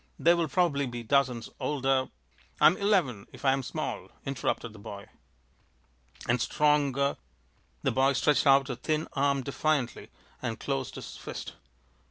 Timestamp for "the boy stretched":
7.83-8.47